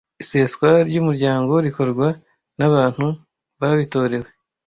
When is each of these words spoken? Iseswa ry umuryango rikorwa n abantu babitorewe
Iseswa 0.23 0.69
ry 0.89 0.95
umuryango 1.01 1.53
rikorwa 1.65 2.07
n 2.59 2.61
abantu 2.69 3.05
babitorewe 3.59 4.27